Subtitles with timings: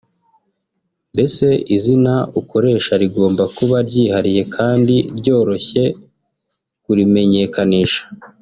[1.13, 5.83] mbese izina ukoresha rigomba kuba ryihariye kandi ryoroshye
[6.83, 8.03] kurimenyekanisha